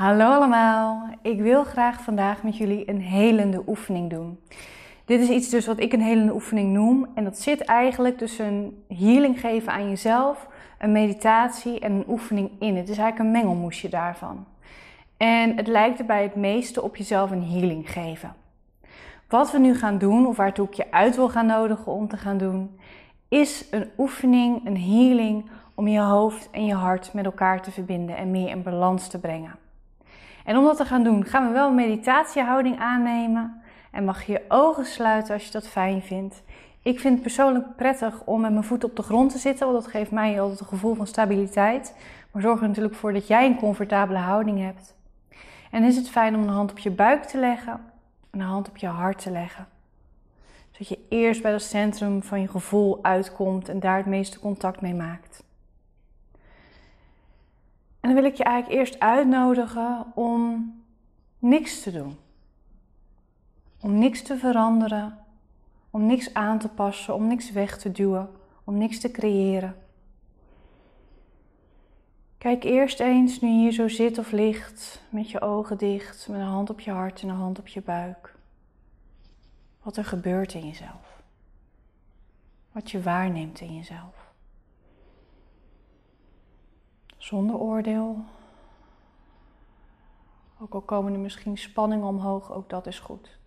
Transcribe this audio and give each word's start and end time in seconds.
Hallo 0.00 0.30
allemaal, 0.30 1.08
ik 1.22 1.40
wil 1.40 1.64
graag 1.64 2.02
vandaag 2.02 2.42
met 2.42 2.56
jullie 2.56 2.88
een 2.88 3.00
helende 3.00 3.62
oefening 3.66 4.10
doen. 4.10 4.40
Dit 5.04 5.20
is 5.20 5.28
iets 5.28 5.48
dus 5.48 5.66
wat 5.66 5.80
ik 5.80 5.92
een 5.92 6.00
helende 6.00 6.32
oefening 6.32 6.72
noem 6.72 7.06
en 7.14 7.24
dat 7.24 7.38
zit 7.38 7.60
eigenlijk 7.60 8.18
tussen 8.18 8.46
een 8.46 8.84
healing 8.98 9.40
geven 9.40 9.72
aan 9.72 9.88
jezelf, 9.88 10.48
een 10.78 10.92
meditatie 10.92 11.80
en 11.80 11.92
een 11.92 12.04
oefening 12.08 12.50
in. 12.58 12.76
Het 12.76 12.88
is 12.88 12.98
eigenlijk 12.98 13.18
een 13.18 13.42
mengelmoesje 13.42 13.88
daarvan. 13.88 14.46
En 15.16 15.56
het 15.56 15.66
lijkt 15.66 15.98
er 15.98 16.06
bij 16.06 16.22
het 16.22 16.34
meeste 16.34 16.82
op 16.82 16.96
jezelf 16.96 17.30
een 17.30 17.50
healing 17.50 17.92
geven. 17.92 18.34
Wat 19.28 19.52
we 19.52 19.58
nu 19.58 19.74
gaan 19.74 19.98
doen, 19.98 20.26
of 20.26 20.36
waartoe 20.36 20.66
ik 20.66 20.74
je 20.74 20.90
uit 20.90 21.16
wil 21.16 21.28
gaan 21.28 21.46
nodigen 21.46 21.92
om 21.92 22.08
te 22.08 22.16
gaan 22.16 22.38
doen, 22.38 22.78
is 23.28 23.66
een 23.70 23.90
oefening, 23.98 24.66
een 24.66 24.80
healing 24.80 25.50
om 25.74 25.88
je 25.88 26.00
hoofd 26.00 26.50
en 26.50 26.64
je 26.64 26.74
hart 26.74 27.12
met 27.12 27.24
elkaar 27.24 27.62
te 27.62 27.70
verbinden 27.70 28.16
en 28.16 28.30
meer 28.30 28.48
in 28.48 28.62
balans 28.62 29.08
te 29.08 29.18
brengen. 29.18 29.68
En 30.44 30.56
om 30.56 30.64
dat 30.64 30.76
te 30.76 30.84
gaan 30.84 31.02
doen, 31.02 31.24
gaan 31.24 31.46
we 31.46 31.52
wel 31.52 31.68
een 31.68 31.74
meditatiehouding 31.74 32.78
aannemen 32.78 33.62
en 33.90 34.04
mag 34.04 34.22
je 34.22 34.32
je 34.32 34.44
ogen 34.48 34.84
sluiten 34.84 35.34
als 35.34 35.44
je 35.44 35.50
dat 35.50 35.68
fijn 35.68 36.02
vindt. 36.02 36.42
Ik 36.82 37.00
vind 37.00 37.14
het 37.14 37.22
persoonlijk 37.22 37.76
prettig 37.76 38.22
om 38.24 38.40
met 38.40 38.52
mijn 38.52 38.64
voet 38.64 38.84
op 38.84 38.96
de 38.96 39.02
grond 39.02 39.30
te 39.30 39.38
zitten, 39.38 39.66
want 39.66 39.82
dat 39.82 39.92
geeft 39.92 40.10
mij 40.10 40.40
altijd 40.40 40.60
een 40.60 40.66
gevoel 40.66 40.94
van 40.94 41.06
stabiliteit. 41.06 41.94
Maar 42.30 42.42
zorg 42.42 42.60
er 42.60 42.68
natuurlijk 42.68 42.94
voor 42.94 43.12
dat 43.12 43.26
jij 43.26 43.46
een 43.46 43.58
comfortabele 43.58 44.18
houding 44.18 44.58
hebt. 44.58 44.94
En 45.70 45.82
is 45.82 45.96
het 45.96 46.10
fijn 46.10 46.34
om 46.34 46.42
een 46.42 46.48
hand 46.48 46.70
op 46.70 46.78
je 46.78 46.90
buik 46.90 47.24
te 47.24 47.38
leggen 47.38 47.72
en 48.30 48.40
een 48.40 48.46
hand 48.46 48.68
op 48.68 48.76
je 48.76 48.86
hart 48.86 49.18
te 49.18 49.30
leggen. 49.30 49.66
Zodat 50.70 50.88
je 50.88 51.06
eerst 51.08 51.42
bij 51.42 51.52
het 51.52 51.62
centrum 51.62 52.22
van 52.22 52.40
je 52.40 52.48
gevoel 52.48 52.98
uitkomt 53.02 53.68
en 53.68 53.80
daar 53.80 53.96
het 53.96 54.06
meeste 54.06 54.38
contact 54.38 54.80
mee 54.80 54.94
maakt. 54.94 55.42
En 58.00 58.08
dan 58.08 58.14
wil 58.14 58.24
ik 58.24 58.36
je 58.36 58.44
eigenlijk 58.44 58.80
eerst 58.80 59.00
uitnodigen 59.00 60.06
om 60.14 60.72
niks 61.38 61.82
te 61.82 61.92
doen. 61.92 62.16
Om 63.80 63.98
niks 63.98 64.22
te 64.22 64.36
veranderen, 64.36 65.18
om 65.90 66.06
niks 66.06 66.34
aan 66.34 66.58
te 66.58 66.68
passen, 66.68 67.14
om 67.14 67.26
niks 67.26 67.52
weg 67.52 67.78
te 67.78 67.92
duwen, 67.92 68.30
om 68.64 68.78
niks 68.78 69.00
te 69.00 69.10
creëren. 69.10 69.76
Kijk 72.38 72.64
eerst 72.64 73.00
eens 73.00 73.40
nu 73.40 73.48
je 73.48 73.58
hier 73.58 73.72
zo 73.72 73.88
zit 73.88 74.18
of 74.18 74.30
ligt, 74.30 75.02
met 75.08 75.30
je 75.30 75.40
ogen 75.40 75.78
dicht, 75.78 76.28
met 76.28 76.40
een 76.40 76.46
hand 76.46 76.70
op 76.70 76.80
je 76.80 76.90
hart 76.90 77.22
en 77.22 77.28
een 77.28 77.34
hand 77.34 77.58
op 77.58 77.66
je 77.66 77.82
buik. 77.82 78.34
Wat 79.82 79.96
er 79.96 80.04
gebeurt 80.04 80.54
in 80.54 80.66
jezelf. 80.66 81.22
Wat 82.72 82.90
je 82.90 83.02
waarneemt 83.02 83.60
in 83.60 83.76
jezelf. 83.76 84.29
Zonder 87.20 87.56
oordeel. 87.56 88.24
Ook 90.58 90.74
al 90.74 90.80
komen 90.80 91.12
er 91.12 91.18
misschien 91.18 91.58
spanningen 91.58 92.06
omhoog, 92.06 92.52
ook 92.52 92.68
dat 92.68 92.86
is 92.86 92.98
goed. 92.98 93.38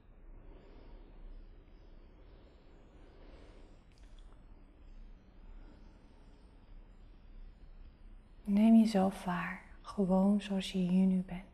Neem 8.43 8.75
jezelf 8.75 9.25
waar, 9.25 9.61
gewoon 9.81 10.41
zoals 10.41 10.71
je 10.71 10.77
hier 10.77 11.05
nu 11.05 11.23
bent. 11.23 11.52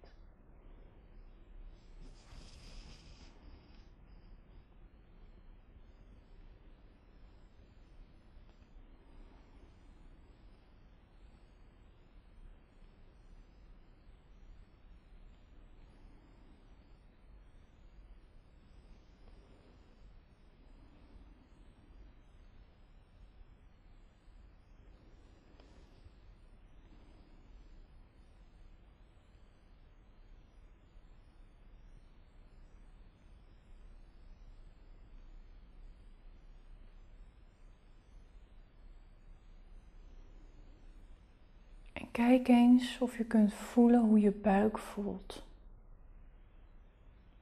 Kijk 42.20 42.48
eens 42.48 42.98
of 43.00 43.18
je 43.18 43.24
kunt 43.24 43.54
voelen 43.54 44.00
hoe 44.02 44.20
je 44.20 44.32
buik 44.32 44.78
voelt. 44.78 45.44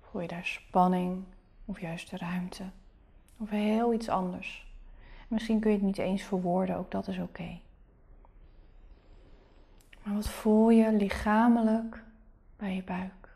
Voel 0.01 0.21
je 0.21 0.27
daar 0.27 0.45
spanning 0.45 1.23
of 1.65 1.81
juist 1.81 2.09
de 2.09 2.17
ruimte? 2.17 2.63
Of 3.37 3.49
heel 3.49 3.93
iets 3.93 4.09
anders? 4.09 4.67
Misschien 5.27 5.59
kun 5.59 5.71
je 5.71 5.77
het 5.77 5.85
niet 5.85 5.97
eens 5.97 6.23
verwoorden, 6.23 6.77
ook 6.77 6.91
dat 6.91 7.07
is 7.07 7.17
oké. 7.17 7.59
Maar 10.03 10.13
wat 10.13 10.29
voel 10.29 10.69
je 10.69 10.91
lichamelijk 10.91 12.03
bij 12.57 12.75
je 12.75 12.83
buik? 12.83 13.26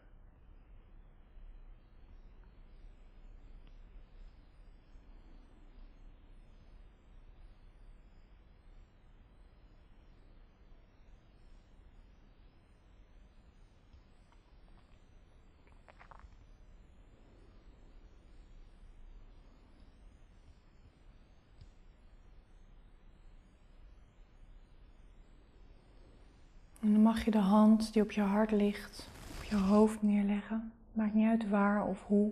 En 26.91 26.97
dan 26.97 27.05
mag 27.05 27.25
je 27.25 27.31
de 27.31 27.37
hand 27.37 27.93
die 27.93 28.01
op 28.01 28.11
je 28.11 28.21
hart 28.21 28.51
ligt, 28.51 29.09
op 29.37 29.43
je 29.43 29.55
hoofd 29.55 30.01
neerleggen. 30.01 30.73
Maakt 30.91 31.13
niet 31.13 31.27
uit 31.27 31.49
waar 31.49 31.87
of 31.87 32.03
hoe. 32.05 32.31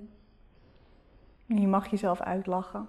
En 1.48 1.62
je 1.62 1.68
mag 1.68 1.88
jezelf 1.88 2.20
uitlachen. 2.20 2.88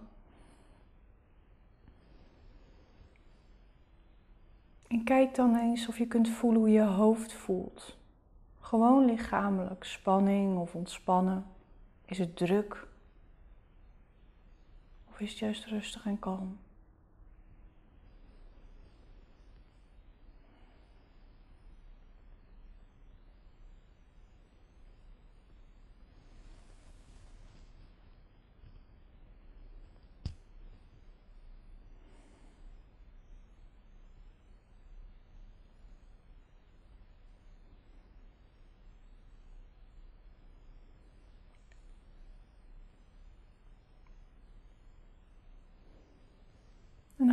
En 4.86 5.04
kijk 5.04 5.34
dan 5.34 5.56
eens 5.56 5.88
of 5.88 5.98
je 5.98 6.06
kunt 6.06 6.28
voelen 6.28 6.60
hoe 6.60 6.70
je 6.70 6.82
hoofd 6.82 7.32
voelt. 7.32 7.98
Gewoon 8.60 9.04
lichamelijk, 9.04 9.84
spanning 9.84 10.58
of 10.58 10.74
ontspannen. 10.74 11.44
Is 12.04 12.18
het 12.18 12.36
druk? 12.36 12.88
Of 15.08 15.20
is 15.20 15.30
het 15.30 15.38
juist 15.38 15.64
rustig 15.64 16.06
en 16.06 16.18
kalm? 16.18 16.58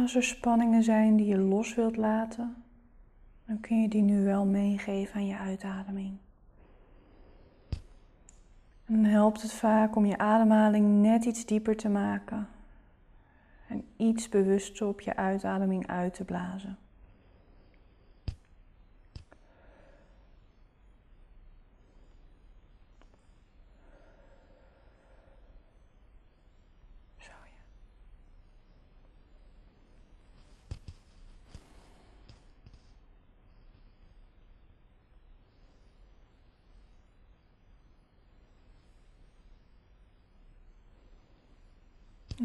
Als 0.02 0.16
er 0.16 0.24
spanningen 0.24 0.84
zijn 0.84 1.16
die 1.16 1.26
je 1.26 1.38
los 1.38 1.76
wilt 1.76 1.98
laten, 1.98 2.64
dan 3.46 3.60
kun 3.60 3.82
je 3.82 3.88
die 3.88 4.02
nu 4.02 4.24
wel 4.24 4.46
meegeven 4.46 5.16
aan 5.16 5.26
je 5.26 5.38
uitademing. 5.38 6.18
En 8.86 8.94
dan 8.94 9.04
helpt 9.04 9.42
het 9.42 9.54
vaak 9.54 9.96
om 9.96 10.06
je 10.06 10.18
ademhaling 10.18 11.02
net 11.02 11.26
iets 11.26 11.46
dieper 11.46 11.76
te 11.76 11.90
maken 11.90 12.48
en 13.68 13.84
iets 13.96 14.30
bewuster 14.30 14.88
op 14.88 15.02
je 15.02 15.16
uitademing 15.16 15.88
uit 15.88 16.14
te 16.14 16.24
blazen. 16.24 16.78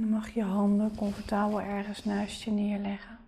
Dan 0.03 0.11
mag 0.11 0.35
je 0.35 0.43
handen 0.43 0.97
comfortabel 0.97 1.61
ergens 1.61 2.05
naast 2.05 2.43
je 2.43 2.51
neerleggen. 2.51 3.19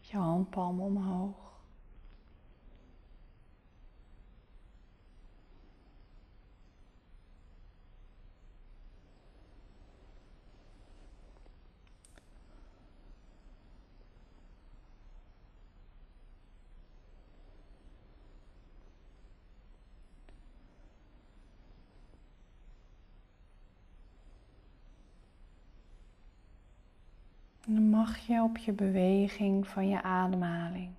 Je 0.00 0.16
handpalm 0.16 0.80
omhoog. 0.80 1.49
Mag 28.00 28.18
je 28.18 28.42
op 28.42 28.56
je 28.56 28.72
beweging 28.72 29.66
van 29.66 29.88
je 29.88 30.02
ademhaling 30.02 30.90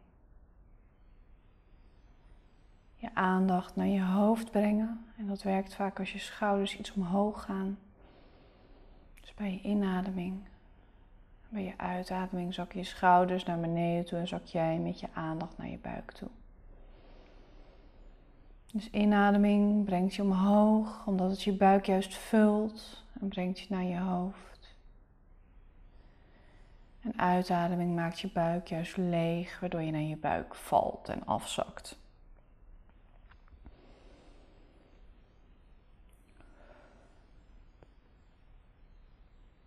je 3.02 3.10
aandacht 3.14 3.76
naar 3.76 3.88
je 3.88 4.04
hoofd 4.04 4.52
brengen. 4.52 5.06
En 5.18 5.28
dat 5.28 5.42
werkt 5.42 5.76
vaak 5.76 6.00
als 6.00 6.12
je 6.12 6.20
schouders 6.20 6.78
iets 6.78 6.94
omhoog 6.94 7.44
gaan. 7.44 7.78
Dus 9.22 9.34
bij 9.34 9.52
je 9.52 9.62
inademing, 9.62 10.44
bij 11.50 11.64
je 11.64 11.78
uitademing 11.78 12.54
zak 12.54 12.72
je 12.72 12.84
schouders 12.84 13.44
naar 13.44 13.60
beneden 13.60 14.06
toe 14.06 14.20
en 14.20 14.28
zak 14.28 14.46
jij 14.46 14.78
met 14.78 15.00
je 15.00 15.08
aandacht 15.14 15.58
naar 15.58 15.70
je 15.70 15.78
buik 15.78 16.12
toe. 16.12 16.30
Dus 18.72 18.90
inademing 18.90 19.86
brengt 19.86 20.16
je 20.16 20.22
omhoog, 20.22 21.08
omdat 21.08 21.32
het 21.32 21.42
je 21.44 21.54
buik 21.54 21.86
juist 21.86 22.18
vult 22.18 23.06
en 23.20 23.28
brengt 23.28 23.60
je 23.60 23.66
naar 23.70 23.84
je 23.84 24.00
hoofd. 24.00 24.61
En 27.02 27.20
uitademing 27.20 27.96
maakt 27.96 28.20
je 28.20 28.32
buik 28.32 28.68
juist 28.68 28.98
leeg, 28.98 29.60
waardoor 29.60 29.82
je 29.82 29.92
naar 29.92 30.02
je 30.02 30.18
buik 30.18 30.56
valt 30.56 31.10
en 31.10 31.26
afzakt. 31.26 32.00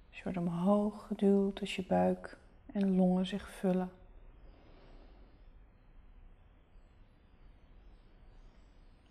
Dus 0.08 0.16
je 0.18 0.22
wordt 0.22 0.38
omhoog 0.38 1.06
geduwd 1.06 1.60
als 1.60 1.76
je 1.76 1.86
buik 1.86 2.38
en 2.72 2.96
longen 2.96 3.26
zich 3.26 3.50
vullen. 3.50 3.92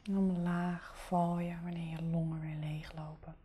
En 0.04 0.18
omlaag 0.18 0.98
val 0.98 1.40
je 1.40 1.56
wanneer 1.64 1.90
je 1.90 2.04
longen 2.04 2.40
weer 2.42 2.56
leeglopen. 2.56 3.36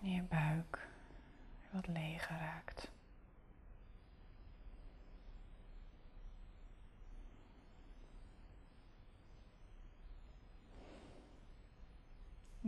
En 0.00 0.10
je 0.10 0.22
buik 0.22 0.91
wat 1.72 1.86
leger 1.86 2.36
raakt. 2.38 2.90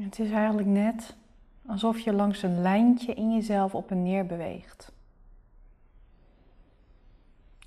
het 0.05 0.19
is 0.19 0.31
eigenlijk 0.31 0.69
net 0.69 1.17
alsof 1.67 1.99
je 1.99 2.13
langs 2.13 2.43
een 2.43 2.61
lijntje 2.61 3.15
in 3.15 3.35
jezelf 3.35 3.75
op 3.75 3.91
en 3.91 4.03
neer 4.03 4.27
beweegt. 4.27 4.93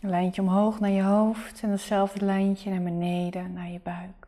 Een 0.02 0.10
lijntje 0.10 0.42
omhoog 0.42 0.80
naar 0.80 0.90
je 0.90 1.04
hoofd 1.04 1.62
en 1.62 1.70
hetzelfde 1.70 2.26
lijntje 2.26 2.70
naar 2.70 2.82
beneden 2.82 3.54
naar 3.54 3.70
je 3.70 3.80
buik. 3.84 4.27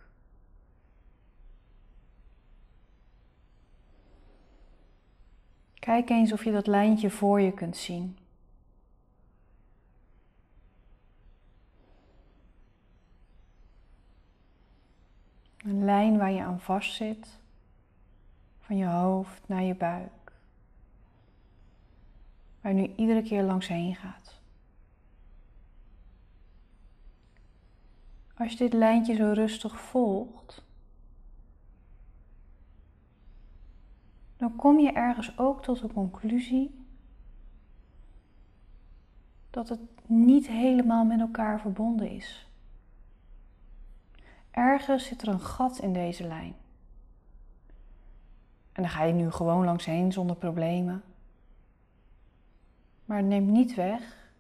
Kijk 5.89 6.09
eens 6.09 6.31
of 6.31 6.44
je 6.44 6.51
dat 6.51 6.68
lijntje 6.68 7.09
voor 7.09 7.41
je 7.41 7.51
kunt 7.51 7.77
zien. 7.77 8.18
Een 15.57 15.86
lijn 15.86 16.18
waar 16.18 16.31
je 16.31 16.44
aan 16.44 16.59
vastzit, 16.59 17.39
van 18.59 18.77
je 18.77 18.86
hoofd 18.86 19.47
naar 19.47 19.63
je 19.63 19.75
buik, 19.75 20.31
waar 22.62 22.74
je 22.74 22.81
nu 22.81 22.94
iedere 22.95 23.24
keer 23.24 23.44
langs 23.44 23.68
heen 23.68 23.95
gaat. 23.95 24.42
Als 28.38 28.51
je 28.51 28.57
dit 28.57 28.74
lijntje 28.74 29.15
zo 29.15 29.31
rustig 29.31 29.80
volgt, 29.80 30.63
dan 34.39 34.56
kom 34.56 34.80
je 34.80 34.91
ergens 34.91 35.38
ook 35.38 35.63
tot 35.63 35.81
de 35.81 35.94
conclusie 35.94 36.86
dat 39.50 39.69
het 39.69 39.80
niet 40.06 40.47
helemaal 40.47 41.06
met 41.06 41.19
elkaar 41.19 41.59
verbonden 41.59 42.09
is. 42.09 42.47
Ergens 44.51 45.06
zit 45.06 45.21
er 45.21 45.27
een 45.27 45.39
gat 45.39 45.80
in 45.80 45.94
deze 45.94 46.27
lijn. 46.27 46.56
En 48.71 48.81
dan 48.81 48.89
ga 48.89 49.03
je 49.03 49.13
nu 49.13 49.31
gewoon 49.31 49.65
langs 49.65 49.86
heen 49.86 50.12
zonder 50.12 50.36
problemen. 50.36 51.03
Maar 53.06 53.18
het 53.18 53.25
neemt 53.25 53.50
niet 53.50 53.75
weg 53.75 54.31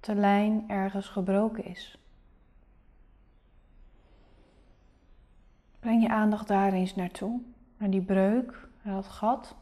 dat 0.00 0.14
de 0.14 0.20
lijn 0.20 0.68
ergens 0.68 1.08
gebroken 1.08 1.64
is. 1.64 1.98
Breng 5.80 6.02
je 6.02 6.08
aandacht 6.08 6.48
daar 6.48 6.72
eens 6.72 6.94
naartoe, 6.94 7.40
naar 7.76 7.90
die 7.90 8.02
breuk, 8.02 8.63
dat 8.92 9.06
gat. 9.06 9.54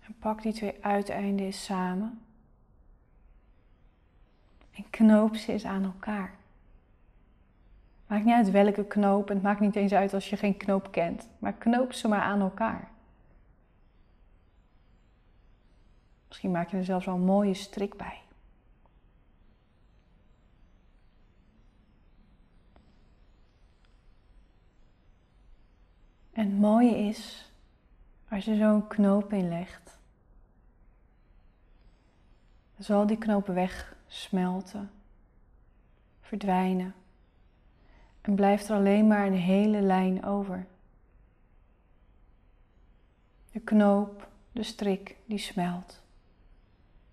En 0.00 0.14
pak 0.18 0.42
die 0.42 0.52
twee 0.52 0.84
uiteinden 0.84 1.46
eens 1.46 1.64
samen. 1.64 2.20
En 4.70 4.90
knoop 4.90 5.36
ze 5.36 5.52
eens 5.52 5.64
aan 5.64 5.84
elkaar. 5.84 6.36
Maakt 8.06 8.24
niet 8.24 8.34
uit 8.34 8.50
welke 8.50 8.84
knoop, 8.84 9.28
en 9.28 9.34
het 9.34 9.44
maakt 9.44 9.60
niet 9.60 9.76
eens 9.76 9.92
uit 9.92 10.14
als 10.14 10.30
je 10.30 10.36
geen 10.36 10.56
knoop 10.56 10.92
kent, 10.92 11.28
maar 11.38 11.52
knoop 11.52 11.92
ze 11.92 12.08
maar 12.08 12.20
aan 12.20 12.40
elkaar. 12.40 12.90
Misschien 16.28 16.50
maak 16.50 16.70
je 16.70 16.76
er 16.76 16.84
zelfs 16.84 17.06
wel 17.06 17.14
een 17.14 17.24
mooie 17.24 17.54
strik 17.54 17.96
bij. 17.96 18.22
En 26.38 26.44
het 26.44 26.58
mooie 26.58 26.98
is, 26.98 27.50
als 28.28 28.44
je 28.44 28.56
zo'n 28.56 28.86
knoop 28.86 29.32
inlegt, 29.32 29.98
zal 32.78 33.06
die 33.06 33.18
knoop 33.18 33.46
wegsmelten, 33.46 34.90
verdwijnen. 36.20 36.94
En 38.20 38.34
blijft 38.34 38.68
er 38.68 38.76
alleen 38.76 39.06
maar 39.06 39.26
een 39.26 39.32
hele 39.32 39.80
lijn 39.80 40.24
over. 40.24 40.66
De 43.52 43.60
knoop, 43.60 44.28
de 44.52 44.62
strik, 44.62 45.16
die 45.24 45.38
smelt. 45.38 46.02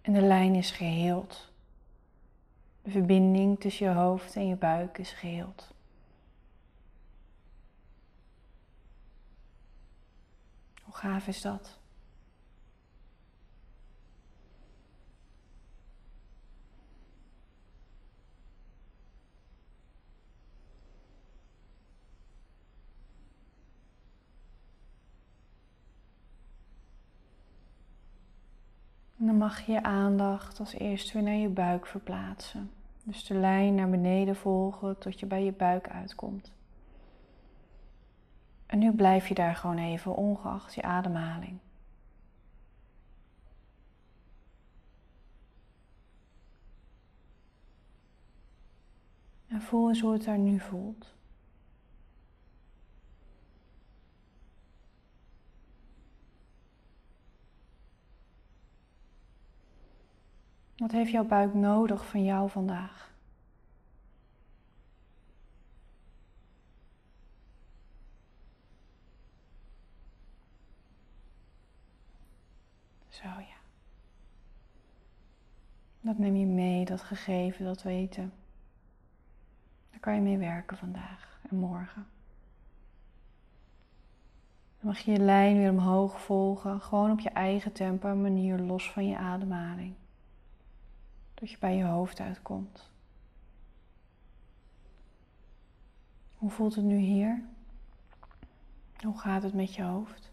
En 0.02 0.14
de 0.14 0.22
lijn 0.22 0.56
is 0.56 0.72
geheeld. 0.72 1.52
De 2.82 2.92
verbinding 2.92 3.60
tussen 3.60 3.88
je 3.88 3.94
hoofd 3.94 4.36
en 4.36 4.48
je 4.48 4.56
buik 4.56 4.98
is 4.98 5.12
geheeld. 5.12 5.75
Hoe 10.96 11.04
gaaf 11.04 11.28
is 11.28 11.42
dat? 11.42 11.80
Dan 29.18 29.38
mag 29.38 29.66
je 29.66 29.72
je 29.72 29.84
aandacht 29.84 30.60
als 30.60 30.74
eerste 30.74 31.14
weer 31.14 31.24
naar 31.24 31.34
je 31.34 31.50
buik 31.50 31.86
verplaatsen. 31.86 32.72
Dus 33.04 33.26
de 33.26 33.34
lijn 33.34 33.76
naar 33.76 33.90
beneden 33.90 34.36
volgen 34.36 34.98
tot 34.98 35.20
je 35.20 35.26
bij 35.26 35.44
je 35.44 35.52
buik 35.52 35.90
uitkomt. 35.90 36.55
En 38.66 38.80
nu 38.80 38.92
blijf 38.92 39.28
je 39.28 39.34
daar 39.34 39.56
gewoon 39.56 39.78
even, 39.78 40.16
ongeacht 40.16 40.74
je 40.74 40.82
ademhaling. 40.82 41.60
En 49.48 49.62
voel 49.62 49.90
eens 49.90 50.02
hoe 50.02 50.14
het 50.14 50.24
daar 50.24 50.38
nu 50.38 50.60
voelt. 50.60 51.14
Wat 60.78 60.92
heeft 60.92 61.12
jouw 61.12 61.24
buik 61.26 61.54
nodig 61.54 62.06
van 62.06 62.24
jou 62.24 62.50
vandaag? 62.50 63.15
Zo 73.22 73.28
ja. 73.28 73.58
Dat 76.02 76.18
neem 76.18 76.36
je 76.36 76.46
mee, 76.46 76.86
dat 76.86 77.02
gegeven, 77.02 77.66
dat 77.66 77.84
weten. 77.84 78.34
Daar 79.90 80.00
kan 80.00 80.16
je 80.16 80.22
mee 80.22 80.38
werken 80.38 80.78
vandaag 80.78 81.40
en 81.50 81.56
morgen. 81.56 82.08
Dan 84.78 84.88
mag 84.88 85.00
je 85.00 85.12
je 85.12 85.20
lijn 85.20 85.58
weer 85.58 85.70
omhoog 85.70 86.22
volgen, 86.22 86.82
gewoon 86.82 87.12
op 87.12 87.20
je 87.20 87.30
eigen 87.30 87.72
tempo 87.72 88.10
en 88.10 88.22
manier, 88.22 88.60
los 88.60 88.92
van 88.92 89.08
je 89.08 89.18
ademhaling. 89.18 89.96
Tot 91.34 91.52
je 91.52 91.58
bij 91.60 91.76
je 91.76 91.84
hoofd 91.84 92.20
uitkomt. 92.20 92.90
Hoe 96.38 96.50
voelt 96.50 96.76
het 96.76 96.86
nu 96.86 96.98
hier? 96.98 97.44
Hoe 99.04 99.18
gaat 99.18 99.44
het 99.44 99.54
met 99.54 99.76
je 99.76 99.84
hoofd? 99.84 100.25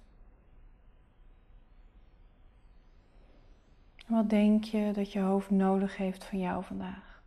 Wat 4.06 4.30
denk 4.30 4.64
je 4.64 4.90
dat 4.94 5.12
je 5.12 5.20
hoofd 5.20 5.50
nodig 5.50 5.96
heeft 5.96 6.24
van 6.24 6.38
jou 6.38 6.64
vandaag? 6.64 7.22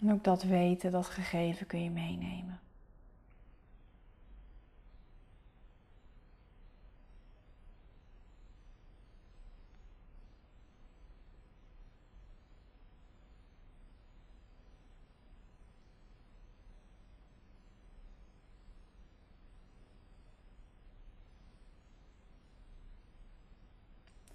En 0.00 0.12
ook 0.12 0.24
dat 0.24 0.42
weten, 0.42 0.90
dat 0.92 1.06
gegeven 1.06 1.66
kun 1.66 1.82
je 1.82 1.90
meenemen. 1.90 2.58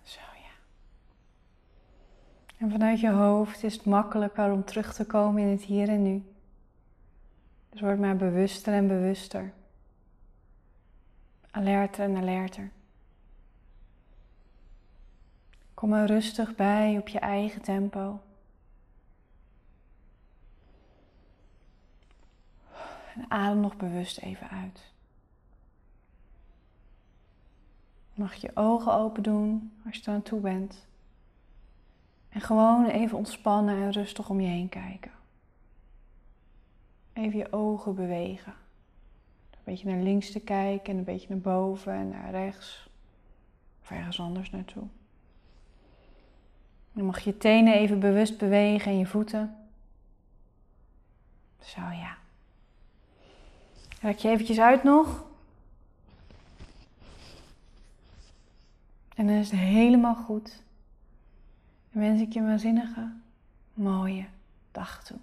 Zo 0.03 0.19
ja. 0.19 0.55
En 2.59 2.71
vanuit 2.71 2.99
je 2.99 3.09
hoofd 3.09 3.63
is 3.63 3.73
het 3.73 3.85
makkelijker 3.85 4.51
om 4.51 4.63
terug 4.63 4.93
te 4.93 5.05
komen 5.05 5.41
in 5.41 5.47
het 5.47 5.61
hier 5.61 5.89
en 5.89 6.03
nu. 6.03 6.23
Dus 7.69 7.81
word 7.81 7.99
maar 7.99 8.15
bewuster 8.15 8.73
en 8.73 8.87
bewuster. 8.87 9.53
Alerter 11.51 12.03
en 12.03 12.17
alerter. 12.17 12.71
Kom 15.73 15.93
er 15.93 16.05
rustig 16.05 16.55
bij 16.55 16.97
op 16.97 17.07
je 17.07 17.19
eigen 17.19 17.61
tempo. 17.61 18.19
En 23.15 23.25
adem 23.27 23.59
nog 23.59 23.75
bewust 23.75 24.17
even 24.17 24.49
uit. 24.49 24.91
mag 28.19 28.35
je 28.35 28.51
ogen 28.53 28.93
open 28.93 29.23
doen 29.23 29.71
als 29.85 29.95
je 29.95 30.03
er 30.03 30.13
aan 30.13 30.21
toe 30.21 30.39
bent. 30.39 30.87
En 32.29 32.41
gewoon 32.41 32.86
even 32.86 33.17
ontspannen 33.17 33.75
en 33.75 33.91
rustig 33.91 34.29
om 34.29 34.39
je 34.39 34.48
heen 34.48 34.69
kijken. 34.69 35.12
Even 37.13 37.38
je 37.38 37.51
ogen 37.51 37.95
bewegen. 37.95 38.53
Een 39.51 39.59
beetje 39.63 39.89
naar 39.89 40.03
links 40.03 40.31
te 40.31 40.39
kijken 40.39 40.91
en 40.91 40.98
een 40.98 41.03
beetje 41.03 41.29
naar 41.29 41.38
boven 41.38 41.93
en 41.93 42.09
naar 42.09 42.31
rechts. 42.31 42.89
Of 43.81 43.91
ergens 43.91 44.19
anders 44.19 44.50
naartoe. 44.50 44.83
Dan 46.93 47.05
mag 47.05 47.19
je 47.19 47.38
tenen 47.38 47.74
even 47.74 48.00
bewust 48.00 48.38
bewegen 48.38 48.91
en 48.91 48.98
je 48.98 49.05
voeten. 49.05 49.57
Zo 51.59 51.81
ja. 51.81 52.17
Rek 54.01 54.17
je 54.17 54.29
eventjes 54.29 54.59
uit 54.59 54.83
nog. 54.83 55.25
En 59.15 59.27
dan 59.27 59.36
is 59.36 59.51
het 59.51 59.59
helemaal 59.59 60.15
goed. 60.15 60.62
En 61.91 62.00
wens 62.00 62.22
ik 62.22 62.34
je 62.34 62.41
waanzinnige, 62.41 63.12
mooie 63.74 64.25
dag 64.72 65.03
toe. 65.03 65.17